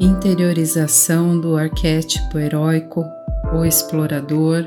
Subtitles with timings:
[0.00, 3.04] Interiorização do arquétipo heróico
[3.52, 4.64] ou explorador,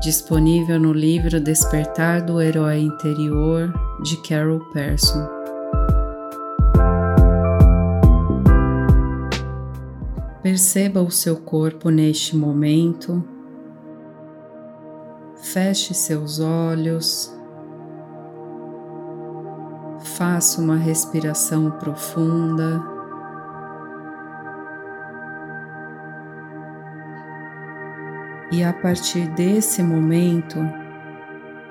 [0.00, 3.70] disponível no livro Despertar do Herói Interior
[4.02, 5.28] de Carol Persson.
[10.42, 13.22] Perceba o seu corpo neste momento.
[15.36, 17.30] Feche seus olhos.
[20.16, 22.91] Faça uma respiração profunda.
[28.50, 30.58] E a partir desse momento,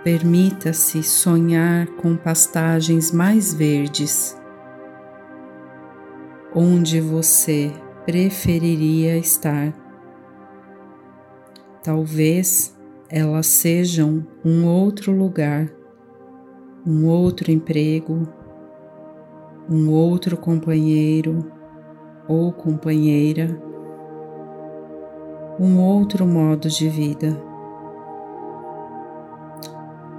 [0.03, 4.35] permita-se sonhar com pastagens mais verdes,
[6.55, 7.71] onde você
[8.05, 9.73] preferiria estar.
[11.84, 12.77] Talvez
[13.09, 15.70] elas sejam um outro lugar,
[16.85, 18.27] um outro emprego,
[19.70, 21.51] um outro companheiro
[22.27, 23.70] ou companheira
[25.59, 27.41] um outro modo de vida.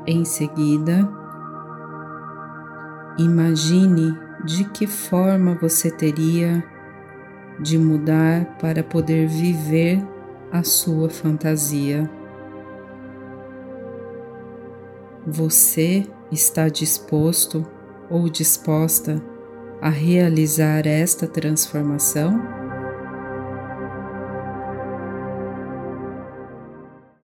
[0.07, 1.09] Em seguida,
[3.19, 6.65] imagine de que forma você teria
[7.61, 10.05] de mudar para poder viver
[10.51, 12.11] a sua fantasia.
[15.27, 17.65] Você está disposto
[18.11, 19.23] ou disposta
[19.81, 22.62] a realizar esta transformação?